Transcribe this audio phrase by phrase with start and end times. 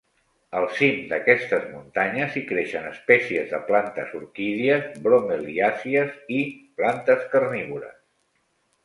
[0.59, 6.41] Al cim d'aquestes muntanyes hi creixen espècies de plantes orquídies, bromeliàcies, i
[6.81, 7.95] plantes carnívores.